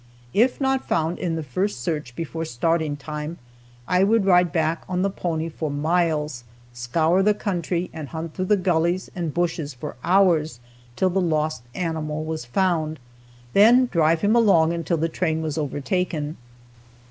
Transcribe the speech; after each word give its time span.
If 0.33 0.59
not 0.59 0.87
found 0.87 1.19
in 1.19 1.35
the 1.35 1.43
first 1.43 1.79
search 1.79 2.15
before 2.15 2.43
starting 2.43 2.97
time, 2.97 3.37
I 3.87 4.03
would 4.03 4.25
ride 4.25 4.51
back 4.51 4.83
on 4.89 5.03
the 5.03 5.11
pony 5.11 5.47
for 5.47 5.69
miles, 5.69 6.43
scour 6.73 7.21
the 7.21 7.35
country 7.35 7.91
and 7.93 8.07
hunt 8.09 8.33
through 8.33 8.45
the 8.45 8.57
gullies 8.57 9.11
and 9.15 9.31
bushes 9.31 9.75
for 9.75 9.97
hours 10.03 10.59
till 10.95 11.11
the 11.11 11.21
lost 11.21 11.61
animal 11.75 12.25
was 12.25 12.45
found; 12.45 12.97
then 13.53 13.89
drive 13.91 14.21
him 14.21 14.35
along 14.35 14.73
until 14.73 14.97
the 14.97 15.07
train 15.07 15.43
was 15.43 15.55
overtaken. 15.55 16.35